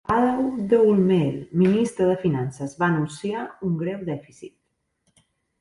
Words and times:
Paul 0.09 0.39
Doumer, 0.71 1.33
ministre 1.63 2.07
de 2.13 2.17
Finances, 2.23 2.75
va 2.81 2.89
anunciar 2.95 3.47
un 3.69 3.79
greu 3.83 4.03
dèficit. 4.13 5.25